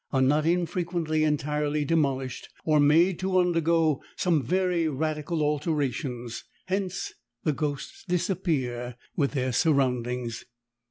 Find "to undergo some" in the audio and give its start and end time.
3.19-4.41